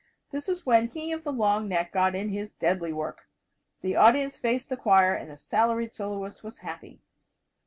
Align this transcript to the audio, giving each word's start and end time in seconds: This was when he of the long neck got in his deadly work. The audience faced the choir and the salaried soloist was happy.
This 0.31 0.47
was 0.47 0.65
when 0.65 0.87
he 0.87 1.11
of 1.11 1.23
the 1.23 1.31
long 1.31 1.67
neck 1.69 1.91
got 1.91 2.15
in 2.15 2.29
his 2.29 2.51
deadly 2.53 2.91
work. 2.91 3.29
The 3.81 3.95
audience 3.95 4.35
faced 4.35 4.69
the 4.69 4.75
choir 4.75 5.13
and 5.13 5.29
the 5.29 5.37
salaried 5.37 5.93
soloist 5.93 6.43
was 6.43 6.57
happy. 6.65 7.01